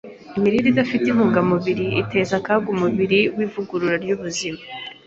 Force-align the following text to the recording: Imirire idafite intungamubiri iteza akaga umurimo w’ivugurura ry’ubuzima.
Imirire 0.37 0.67
idafite 0.69 1.05
intungamubiri 1.07 1.85
iteza 2.01 2.33
akaga 2.39 2.67
umurimo 2.73 3.05
w’ivugurura 3.37 3.95
ry’ubuzima. 4.03 4.61